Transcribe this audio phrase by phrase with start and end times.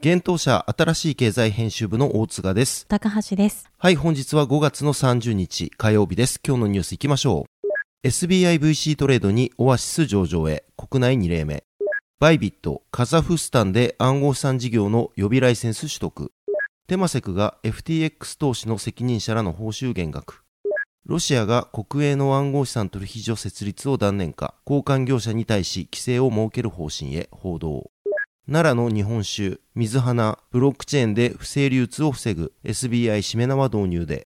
[0.00, 2.86] 現当社新しい経済編集部の大塚です。
[2.86, 3.68] 高橋です。
[3.78, 6.40] はい、本日は5月の30日火曜日です。
[6.46, 7.46] 今日のニュース行きましょ
[8.04, 8.06] う。
[8.06, 11.64] SBIVC トレードにオアシス上場へ国内2例目。
[12.20, 16.30] バイビット、カザフスタンで暗号資産事業の予備ライセンス取得。
[16.86, 20.44] テマセクが FTX 投資の責任者らの報酬減額。
[21.06, 27.90] ロシアが国営の暗号資産取引所設立を断念か、交換業者に対し規制を設ける方針へ報道。
[28.50, 34.26] 奈良の日本酒、水花、ブロックチェーンで不正流通を防ぐ SBI しめ縄導入で、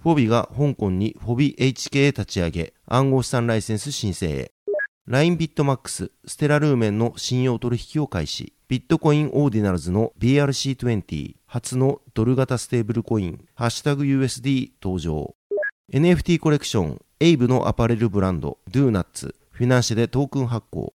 [0.00, 4.52] フォビが香港にフォビ HK 立ち上げ、暗号資産ライセンス申請へ。
[5.08, 8.52] LINE ビットマックス、ステラルーメンの信用取引を開始。
[8.68, 15.34] ビットコインオーディナルズの BRC20 初のドル型ステーブルコイン、ハッシュタグ USD 登場。
[15.92, 20.92] NFT コレクション、エイブのアパレルブランド、ドゥーナッツ、フィナンシェでトークン発行。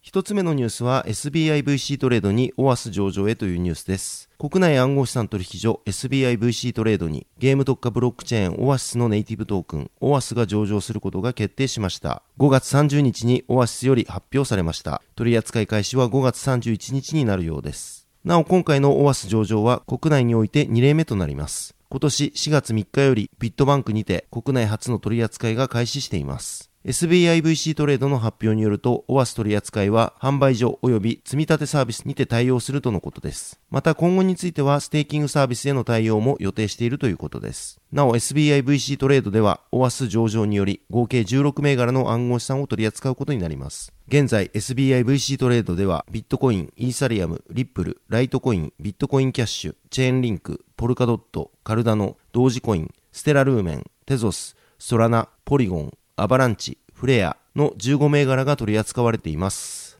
[0.00, 4.30] 一つ目のニュースは SBIVC トレードにオアス上場へというニュースです。
[4.38, 12.22] 国内暗号資産取引所 SBIVC トレードにゲーム特化ブロックチェーンオアシスのネイティブトークンオアスが上場することが決定しました。
[12.38, 15.02] 5月30日にオアシスより発表されました。
[15.14, 18.08] 取扱い開始は5月31日になるようです。
[18.24, 21.74] なお今回のオアス上場は国内において2例目となります。
[21.90, 26.67] 今年4月3日よりビットバンクにて国内初の取り扱いが開始しています。
[26.88, 33.60] SBIVC トレードの発表によると、オアス取扱いは販売所及び積立サービスにて対応するとのことです。
[33.68, 37.78] また今後についてはステーキングサービスへの対応も予定しているということです。
[37.92, 43.92] なお SBIVC トレードでは、オアス上場により合計16銘柄の暗号資産を取り扱うことになります。
[44.06, 59.98] 現在 SBIVC トレードではビットコイン、イーサリアム、リップル、ライトコイン、ビットコインキャッシュ、チェーンリンク、ポルカドット、カルダノ、同時コイン、ステラルーメン、テゾス、ソラナ、ポリゴン、アバランチ、フレアの15銘柄が取り扱われています。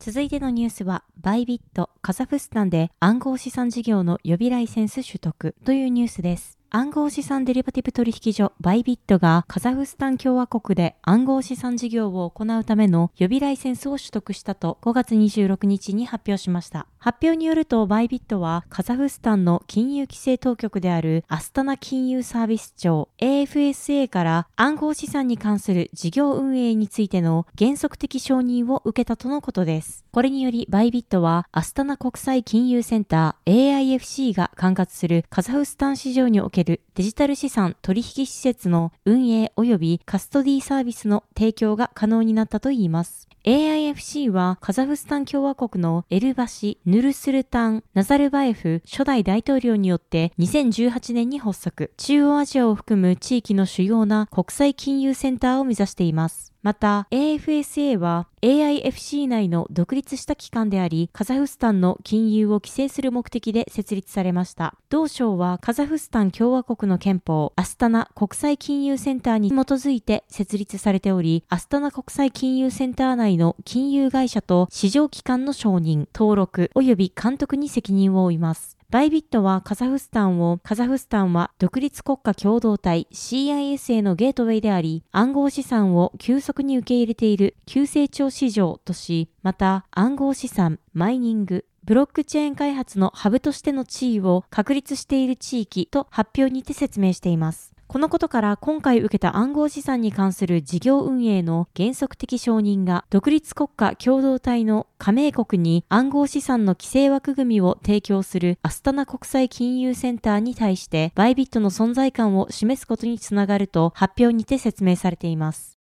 [0.00, 6.58] 続いてのニュースは、バイビット、カザフスタンで暗号資産事業の予備ライセンス取得というニュースです。
[6.74, 16.86] 暗号資産デリバティブ取引所バイビットがカザフスタン共和国で暗号資産事業を行うための予備ライセンスを取得したと5月26日に発表しました。
[16.98, 30.06] 発表によるとバイビットはカザフスタンの金融規制当局であるアスタナ金融サービス庁 AFSA から暗号資産に関する事業運営についての原則的承認を受けたとのことです。
[30.10, 43.28] これによりバイビットはアスタナ国際金融センター AIFC が管轄するカザフスタン市場におけるけるデジタル資産取引施設の運営及びカストディサービスの提供が可能になったといいます。
[43.44, 56.51] AIFC はカザフスタン共和国のエルバシ・ヌルスルタン・ナザルバエフ初代大統領によって2018年に発足、中央アジアを含む地域の主要な国際金融センターを目指しています。
[56.62, 64.76] また AFSA は AIFC 内の独立した機関であり、カザフスタンの金融を規制する目的で設立されました。
[64.88, 78.78] 同省はカザフスタン共和国の憲法、アスタナ国際金融センターに基づいて設立されており、アスタナ国際金融センター内の金融会社と市場機関の承認、登録及び監督に責任を負います。
[78.92, 97.71] バイビットはカザフスタンを、カザフスタンは独立国家共同体 CIS へのゲートウェイであり、暗号資産を急速に受け入れている急成長市場とし、また暗号資産、マイニング、ブロックチェーン開発のハブとしての地位を確立している地域と発表にて説明しています。
[97.92, 115.81] このことから今回受けた暗号資産に関する事業運営の原則的承認が独立国家共同体の加盟国に暗号資産の規制枠組みを提供するアスタナ国際金融センターに対してバイビットの存在感を示すことにつながると発表にて説明されています。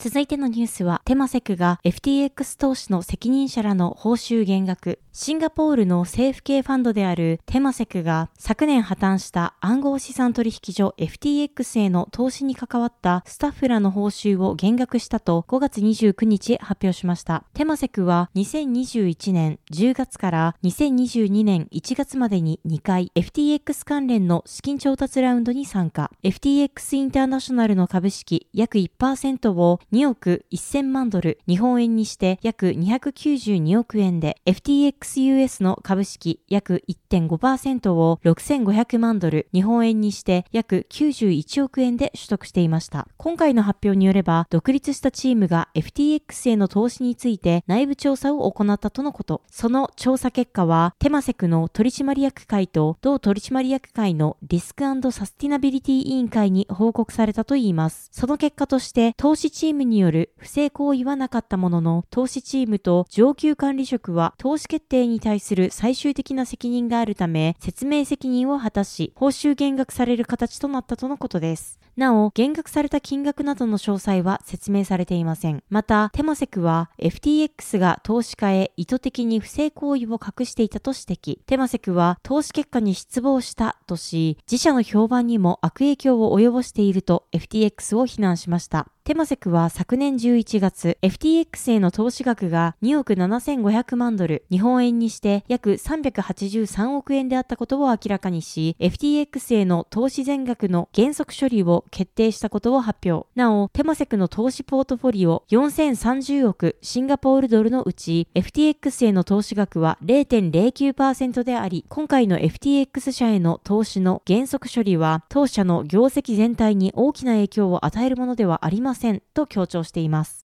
[0.00, 17.42] 続いてのニュースは、テマセクが FTX 投資の責任者らの報酬減額、シンガポールの政府系ファンドであるテマセクが昨年破綻した暗号資産取引所 FTX への投資に関わったスタッフらの報酬を減額したと5月29日発表しました。
[17.52, 26.12] テマセクは2021年10月から2022年1月までに2回 FTX 関連の資金調達ラウンドに参加。
[26.22, 43.08] FTX インターナショナルの株式約1%を2億1000万ドル、日本円にして約292億円で FTXUS の株式約1.5%を6500万ドル、日本円にして約91億円で取得していました。
[43.16, 49.42] 今回の発表によれば、独立したチームが FTX への投資について内部調査を行ったとのこと。
[49.50, 54.78] その調査結果は、テマセクの取締役会と同取締役会のリスク
[55.12, 58.08] サスティナビリティ委員会に報告されたといいます。
[58.12, 71.78] その結果として、投資チームによる不正行為はなかったものの、投資チームと上級管理職は投資決定に対する最終的な責任があるため、説明責任を果たし、報酬減額される形となったとのことです。
[71.96, 75.64] なお、減額された金額などの詳細は説明されていません。
[75.68, 81.40] また、テマセクは FTX が投資家へ意図的に不正行為を隠していたと指摘。
[81.44, 88.86] テマセクは投資結果に失望したとし、自社の評判にも悪影響を及ぼしていると FTX を非難しました。
[89.08, 103.26] テマセクは昨年11月、FTX への投資額が2億7500万ドル、日本円にして約383億円であったことを明らかにし、FTX への投資全額の原則処理を決定したことを発表。
[103.34, 120.44] なお、テマセクの投資ポートフォリオ4030億シンガポールドルのうち、FTX への投資額は0.09%であり、今回の FTX 社への投資の原則処理は、当社の業績全体に大きな影響を与えるものではありませんせんと強調しています。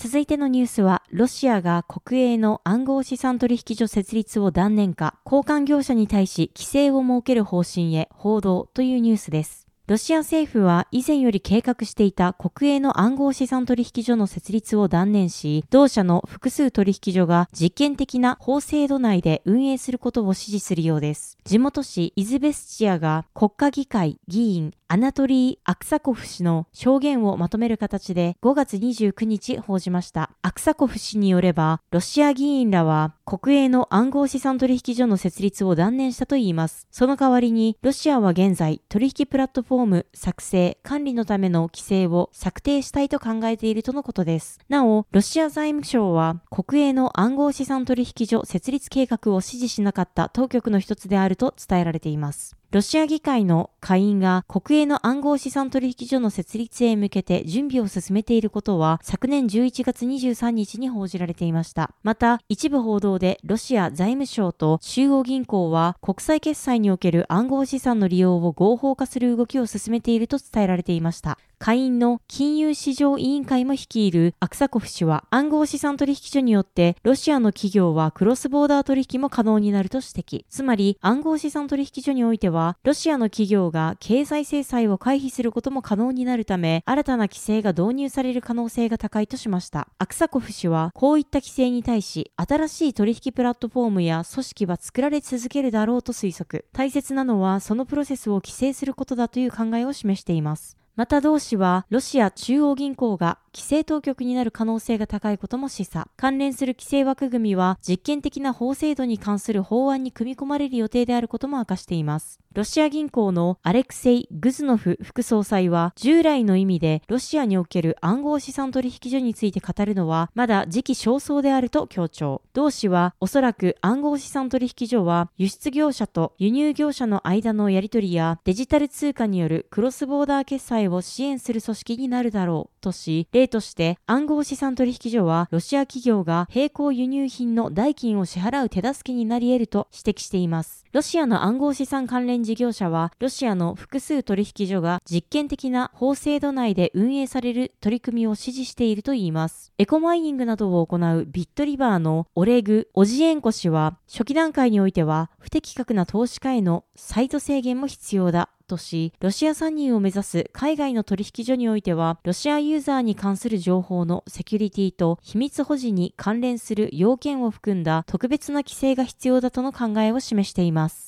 [0.00, 9.68] 続いてのニュースは、ロシアが国営の暗号資産取引所設立を断念か、交換業者に対し規制を設ける方針へ報道というニュースです。
[9.88, 21.38] ロシア政府は以前より計画していた国営の暗号資産取引所の設立を断念し、同社の複数取引所が実験的な法制度内で運営することを支持するようです。
[21.44, 30.30] 地元紙イズベスチアが国家議会議員アナトリー・アクサコフ氏の証言をまとめる形で5月29日報じました。
[30.40, 36.86] アクサコフ氏によれば、ロシア議員らは国営の暗号資産取引所の設立を断念したといいます。
[36.90, 44.58] その代わりに、ロシアは現在取引プラットフォーム作成、管理のための規制を策定したいと考えているとのことです。
[44.70, 52.57] なお、ロシア財務省は国営の暗号資産取引所設立計画を支持しなかった当局の一つであると伝えられています。
[52.70, 61.94] ロシア議会の下院が国営の暗号資産取引所の設立へ向けて準備を進めていることは昨年11月23日に報じられていました。
[62.02, 71.38] また、一部報道でロシア財務省と中央銀行は国際決済における暗号資産の利用を合法化する動きを進めていると伝えられていました。
[71.60, 80.44] 下院の金融市場委員会も率いるアクサコフ氏は暗号資産取引所によってロシアの企業はクロスボーダー取引も可能になると指摘。
[80.48, 89.88] つまり暗号資産取引所においてはロシアの企業が経済制裁を回避することも可能になるため新たな規制が導入される可能性が高いとしました。
[89.98, 96.66] アクサコフ氏はこういった規制に対し新しい取引プラットフォームや組織は作られ続けるだろうと推測。
[96.72, 100.78] 大切なのはそのプロセスを規制することだという考えを示しています。
[100.98, 106.06] また同氏は、ロシア中央銀行が規制当局になる可能性が高いことも示唆。
[106.16, 112.38] 関連する規制枠組みは、実験的な法制度に関する法案に組み込まれる予定であることも明かしています。
[112.54, 122.42] ロシア銀行のアレクセイ・グズノフ副総裁は、従来の意味でロシアにおける暗号資産取引所について語るのは、まだ時期尚早であると強調。
[122.54, 140.84] 同氏は、おそらく暗号資産取引所は、輸出業者と輸入業者の間のやり取りや、デジタル通貨によるクロスボーダー決済を支援する組織になるだろうとし、として暗号資産取引所はロシア企業が並行輸入品の代金を支払う手助けになり得ると指摘しています。
[140.92, 149.72] ロシアの暗号資産関連事業者は、ロシアの複数取引所が実験的な法制度内で運営される取り組みを支持しているといいます。
[149.76, 171.07] エコマイニングなどを行うビットリバーのオレグ・オジエンコ氏は、初期段階においては不適格な投資家へのサイト制限も必要だとし、ロシア参入を目指す海外の取引所においては、ロシアユーザーに関する情報のセキュリティと秘密保持に関連する要件を含んだ特別な規制が必要だとの考えを示しています。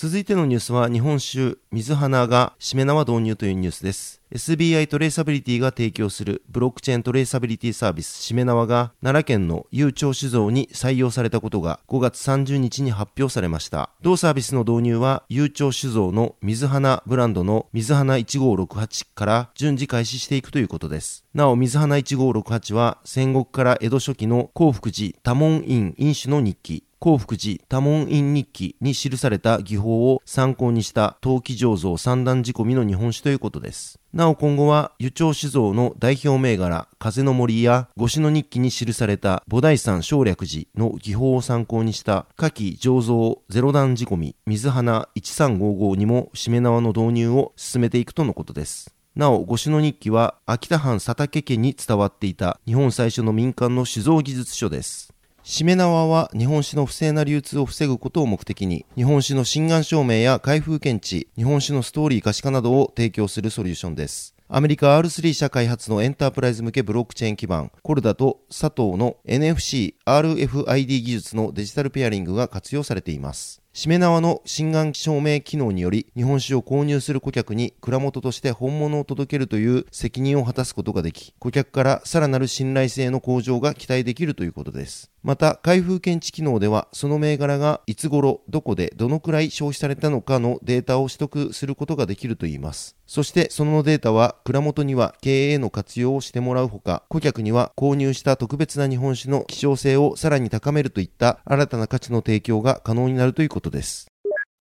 [0.00, 4.22] 続いてのニュースは日本酒水花がしめ縄導入というニュースです。
[4.32, 13.90] SBI トレーサビリティが提供するブロックチェーントレーサビリティサービスしめ縄が奈良県の有調酒造に採用されたことが5月30日に発表されました。
[14.00, 21.26] 同サービスの導入は有調酒造の水花ブランドの水花1568から順次開始していくということです。
[21.34, 33.98] なお水花1568は戦国から江戸初期の幸福寺多門院飲酒の日記幸福寺多門院日記に記された技法を参考にした陶器醸造三段仕込みの日本酒ということです。
[34.12, 48.94] なお今後は、湯町酒造の代表銘柄、風の森や五種の日記に記された菩提山省略寺の技法を参考にした夏季醸造ゼロ段仕込み水花1355にもしめ縄の導入を進めていくとのことです。
[49.16, 55.14] なお、五種の日記は秋田藩佐竹家に伝わっていた日本最初の民間の酒造技術書です。
[55.50, 64.36] しめ縄は日本酒の不正な流通を防ぐことを目的に、日本酒の心眼証明や開封検知、日本酒のストーリー可視化などを提供するソリューションです。
[64.48, 73.60] アメリカ R3 社開発のエンタープライズ向けブロックチェーン基盤、コルダと佐藤の NFC、RFID 技術のデジタルペアリングが活用されています。
[73.72, 85.12] しめ縄の心眼証明機能により、日本酒を購入する顧客に蔵元として本物を届けるという責任を果たすことができ、顧客からさらなる信頼性の向上が期待できるということです。
[85.22, 92.96] また、開封検知機能では、その銘柄がいつ頃、どこで、どのくらい消費されたのかのデータを取得することができるといいます。
[93.06, 104.06] そして、そのデータは、蔵元には経営の活用をしてもらうほか、顧客には購入した特別な日本酒の希少性をさらに高めるといった新たな価値の提供が可能になるということです。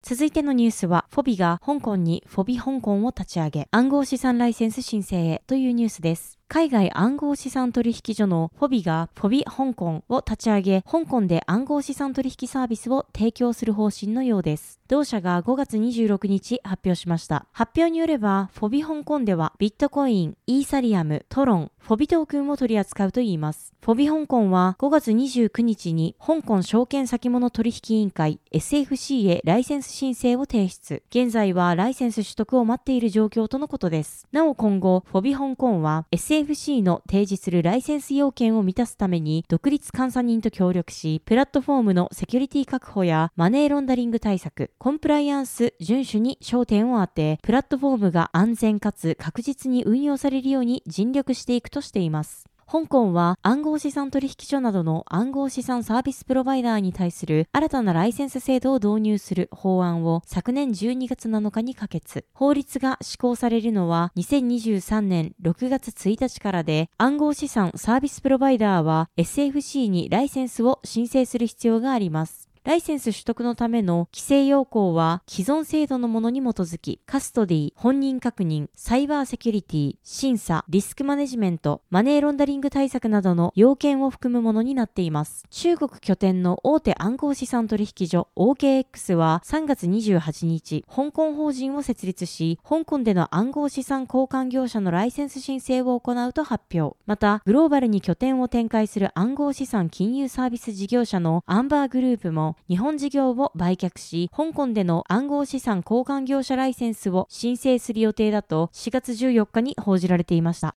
[0.02, 6.39] 続いてのニュースは、フォビが香港にフォビ香港を立ち上げ、暗号資産ライセンス申請へというニュースです。
[6.52, 14.80] 海外暗号資産取引所のフォビがフォビ香港を立ち上げ、香港で暗号資産取引サービスを提供する方針のようです。
[14.88, 17.46] 同社が5月26日発表しました。
[17.52, 23.74] 発表によれば、フォビ香港ではビットコイン、イーサリアム、トロン、フォビトークンを取り扱うといいます。
[23.84, 31.04] フォビ香港は5月29日に香港証券先物取引委員会 SFC へライセンス申請を提出。
[31.10, 34.28] 現在はライセンス取得を待っている状況とのことです。
[34.32, 52.50] なお今後、フォビ香港は SFC FCC の提示するライセンス要件を満たすために独立監査人と協力し、プラットフォームのセキュリティ確保やマネーロンダリング対策、コンプライアンス遵守に焦点を当て、プラットフォームが安全かつ確実に運用されるように尽力していくとしています。
[52.72, 62.26] 香港は暗号資産取引所などの暗号資産サービスプロバイダーに対する新たなライセンス制度を導入する法案を昨年12月7日に可決。
[62.32, 72.49] 法律が施行されるのは2023年6月1日からで暗号資産サービスプロバイダーは SFC にライセンスを申請する必要があります。
[72.70, 85.46] ライセンス取得のための規制要項は既存制度のものに基づき、カストディ、本人確認、サイバーセキュリティ、審査、リスクマネジメント、マネーロンダリング対策などの要件を含むものになっています。
[85.50, 96.96] 中国拠点の大手暗号資産取引所 OKX は3月28日、香港法人を設立し、香港での暗号資産交換業者のライセンス申請を行うと発表。
[97.08, 110.76] また、グローバルに拠点を展開する暗号資産金融サービス事業者のアンバーグループも日本事業を売却し、香港での暗号資産交換業者ライセンスを申請する予定だと4月14日に報じられていました。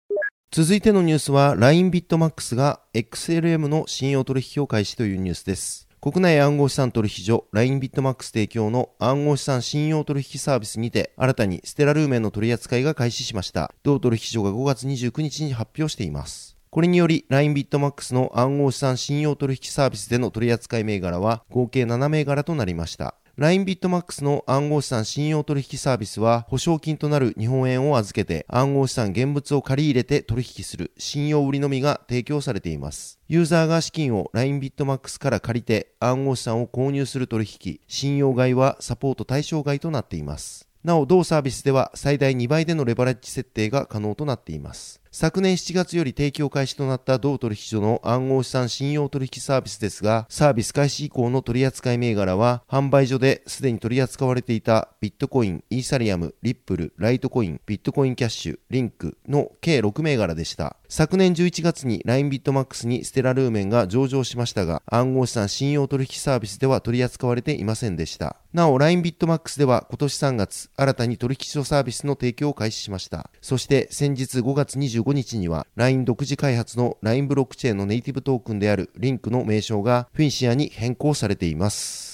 [0.52, 5.88] 続いてのニュースは LINE ビットマックスが XLM の信用取引を開始というニュースです。
[6.00, 13.74] 国内暗号資産取引所 LINE ビットマックス提供の暗号資産信用取引サービスにて新たにステラルーメンの取り扱いが開始しました。
[13.82, 16.59] 同取引所が5月29日に発表しています。
[16.70, 23.16] これにより LINE ビットマックスの暗号資産信用取引サービスでの取扱い銘柄は合計7銘柄となりました。
[23.36, 33.18] LINE ビットマックスの暗号資産信用取引サービスは保証金となる日本円を預けて暗号資産現物を借り入れて取引する信用売りのみが提供されています。
[33.26, 40.68] ユーザーが資金を LINE ビットマックスから借りて暗号資産を購入する取引、信用買いはサポート対象外となっています。
[40.84, 45.00] なお、同サービスでは最大2倍でのレバレッジ設定が可能となっています。
[45.12, 60.76] 昨年7月より提供開始となった同取引所の暗号資産信用取引サービスですが、サービス開始以降の取扱い銘柄は、販売所ですでに取り扱われていたビットコイン、イーサリアム、リップル、ライトコイン、ビットコインキャッシュ、リンクの計6銘柄でした。
[60.88, 68.36] 昨年11月に LINE ビットマックスにステラルーメンが上場しましたが、暗号資産信用取引サービスでは取り扱われていませんでした。
[68.52, 73.30] なお、LINE ビットマックスでは今年3月、新たに取引所サービスの提供を開始しました。
[73.40, 82.10] そして先日5月25 5日には LINE 独自開発の LINE ブロックチェーンのネイティブトークンであるリンクの名称がフィンシアに変更されています。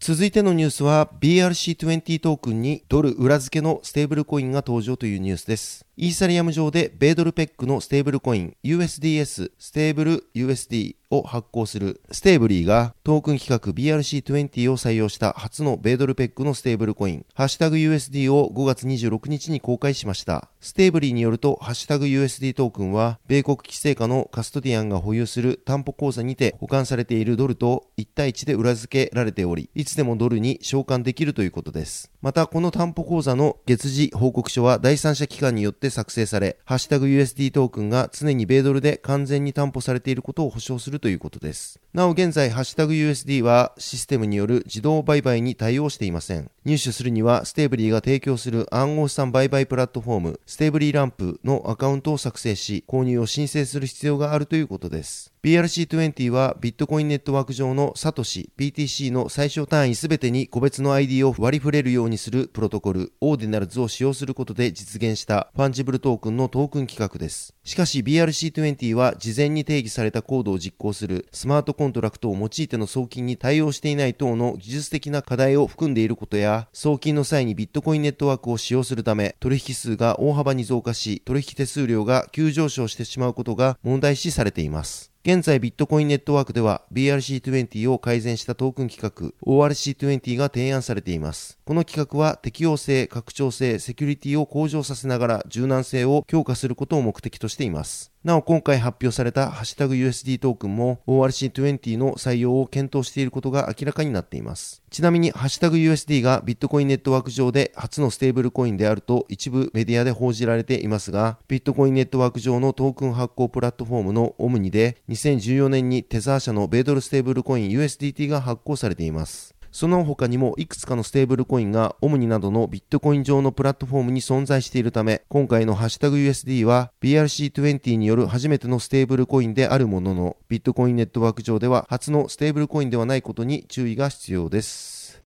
[0.00, 5.84] 続いてのニュースは BRC20 トークンにドル裏付けのステーブルコインが登場というニュースです。
[5.96, 20.50] イーサリアム上で米ドルペックのステーブルコイン USDS ステーブル USD を発行するステーブリーがトークン規格 BRC20 を採用した初の米ドルペッグのステーブルコインハッシュタグ USD を5月26日に公開しました。
[20.60, 32.10] ステーブリーによるとハッシュタグ USD トークンは米国規制下のカストディアンが保有する担保口座にて保管されているドルと1対1で裏付けられておりいつでもドルに償還できるということです。
[32.20, 41.80] またこの担保口座の月次報告書は第三者機関によって作成されハッシュタグ USD トークンが常に米ドルで完全に担保されていることを保証するということです。
[41.92, 46.50] なお現在、ハッシュタグ USD はシステムによる自動売買に対応していません。
[46.64, 55.32] 入手するには、ステーブリーが提供する暗号資産売買プラットフォーム、ステーブリーランプのアカウントを作成し、購入を申請する必要があるということです。
[55.44, 67.54] BRC20 はビットコインネットワーク上のサトシ、BTC の最小単位すべてに個別の ID を割り振れるようにするプロトコル、オーディナルズを使用することで実現したファンジブルトークンのトークン規格です。
[67.62, 85.12] しかし BRC20 は事前に定義されたコードを実行するスマートコントラクトを用いての送金に対応していない等の技術的な課題を含んでいることや、送金の際にビットコインネットワークを使用するため、取引数が大幅に増加し、取引手数料が急上昇してしまうことが問題視されています。
[85.30, 91.58] 現在ビットコインネットワークでは BRC20 を改善したトークン企画 ORC20 が提案されています。
[91.66, 98.10] この企画は適用性、拡張性、セキュリティを向上させながら柔軟性を強化することを目的としています。
[98.28, 104.82] なお今回発表されたハッシュタグ USD トークンも ORC20 の採用を検討していることが明らかになっています。
[104.90, 119.57] ちなみにハッシュタグ USD がビットコインネットワーク上で初のステーブルコインであると一部メディアで報じられていますが、ビットコインネットワーク上のトークン発行プラットフォームのオムニで2014年にテザー社の米ドルステーブルコイン USDT が発行されています。
[119.70, 135.22] その他にもいくつかのステーブルコインがオムニなどのビットコイン上のプラットフォームに存在しているため、今回のハッシュタグ USD は BRC20 による初めてのステーブルコインであるものの、ビットコインネットワーク上では初のステーブルコインではないことに注意が必要です。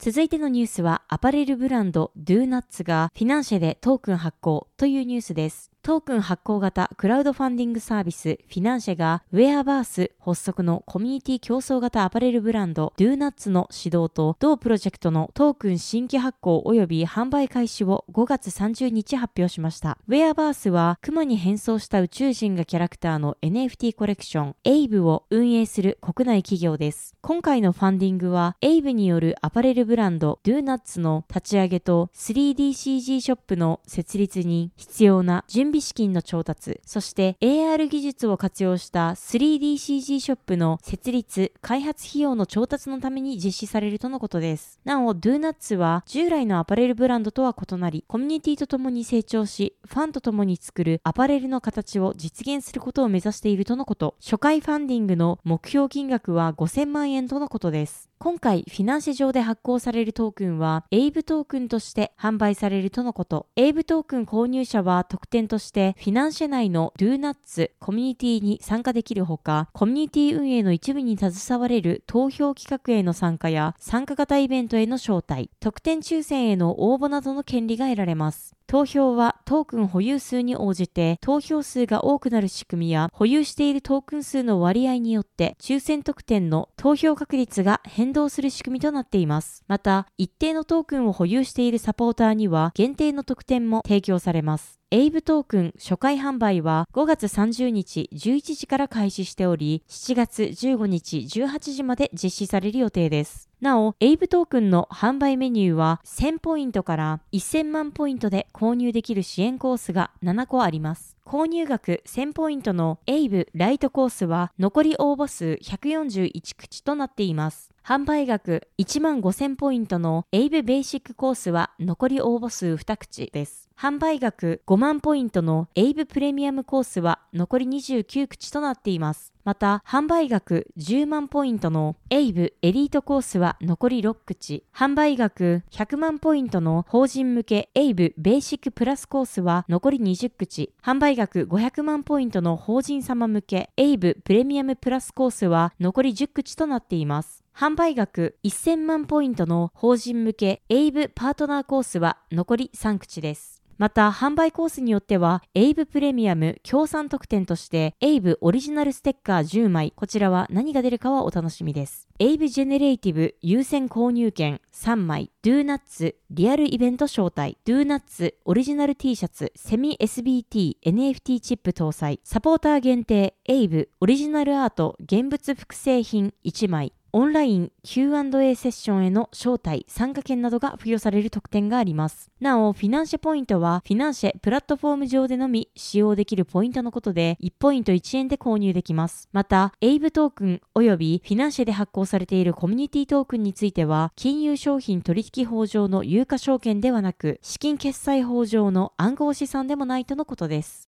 [0.00, 5.72] 続いてのニュースは、アパレルブランドドゥーナッツがフィナンシェでトークン発行というニュースです。
[5.88, 19.96] トークン発行型クラウドファンディングサービスフィナンシェがウェアバース発足のコミュニティ競争型アパレルブランドドゥーナッツの始動と同プロジェクトのトークン新規発行及び販売開始を5月30日発表しました。
[20.08, 27.14] ウェアバースは熊に変装した宇宙人がキャラクターの NFT コレクションエイブを運営する国内企業です。
[27.22, 44.78] 今回のファンディングはエイブによるアパレルブランドドゥーナッツの立ち上げと 3DCG ショップの設立に必要な準備資金の調達、そして AR 技術を活用した 3DCG ショップの設立、開発費用の調達のために実施されるとのことです。
[44.84, 54.14] なお、DoNuts は従来のアパレルブランドとは異なり、コミュニティとともに成長し、ファンとともに作るアパレルの形を実現することを目指しているとのこと。
[54.20, 58.07] 初回ファンディングの目標金額は5000万円とのことです。
[58.20, 63.46] 今回、フィナンシェ上で発行されるトークンは、エイブトークンとして販売されるとのこと。
[63.54, 78.58] エイブトークン購入者は特典として、フィナンシェ内の DoNuts コミュニティに参加できるほか、コミュニティ運営の一部に携われる投票企画への参加や、参加型イベントへの招待、特典抽選への応募などの権利が得られます。
[78.68, 89.64] 投票はトークン保有数に応じて投票数が多くなる仕組みや保有しているトークン数の割合によって抽選特典の当選確率が変動する仕組みとなっています。
[89.68, 94.77] また、一定のトークンを保有しているサポーターには限定の特典も提供されます。
[94.90, 103.50] エイブトークン初回販売は5月30日11時から開始しており、7月15日18時まで実施される予定です。
[103.60, 111.18] なお、エイブトークンの販売メニューは1000ポイントから1000万ポイントで購入できる支援コースが7個あります。
[111.26, 117.74] 購入額1000ポイントのエイブライトコースは残り応募数141口となっています。
[117.84, 123.67] 販売額1万5000ポイントのエイブベーシックコースは残り応募数2口です。
[123.80, 129.32] 販売額5万ポイントのエイブプレミアムコースは残り29口となっています。
[129.44, 147.44] また、販売額10万ポイントのエイブエリートコースは残り6口、販売額100万ポイントの法人向けエイブベーシックプラスコースは残り20口、販売額500万ポイントの法人様向けエイブプレミアムプラスコースは残り10口となっています。
[147.54, 153.62] 販売額1000万ポイントの法人向けエイブパートナーコースは残り3口です。
[153.78, 162.08] また、販売コースによっては、エイブプレミアム協賛特典として、エイブオリジナルステッカー10枚、こちらは何が出るかはお楽しみです。
[162.18, 182.30] エイブジェネレイティブ優先購入券3枚、ドゥーナッツリアルイベント招待、ドゥーナッツオリジナル T シャツセミ SBT NFT チップ搭載、サポーター限定エイブオリジナルアート現物複製品1枚、オンライン Q&A セッションへの招待、参加券などが付与される特典があります。
[182.38, 189.26] なお、フィナンシェポイントは、フィナンシェプラットフォーム上でのみ使用できるポイントのことで、1ポイント1円で購入できます。
[189.32, 200.90] また、エイブトークン及びフィナンシェで発行されているコミュニティトークンについては、金融商品取引法上の有価証券ではなく、資金決済法上の暗号資産でもないとのことです。